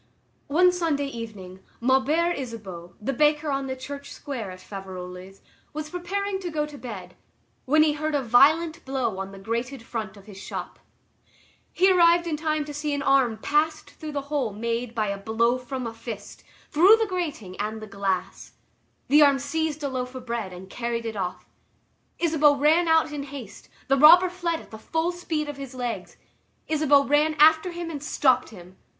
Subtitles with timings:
[0.47, 5.41] One Sunday evening, Maubert Isabeau, the baker on the Church Square at Faverolles,
[5.73, 7.15] was preparing to go to bed,
[7.65, 10.79] when he heard a violent blow on the grated front of his shop.
[11.71, 15.19] He arrived in time to see an arm passed through a hole made by a
[15.19, 18.53] blow from a fist, through the grating and the glass.
[19.07, 21.45] The arm seized a loaf of bread and carried it off.
[22.17, 26.17] Isabeau ran out in haste; the robber fled at the full speed of his legs.
[26.67, 28.77] Isabeau ran after him and stopped him.